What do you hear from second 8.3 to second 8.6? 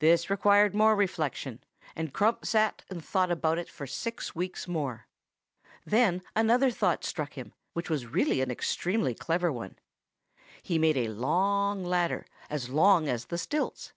an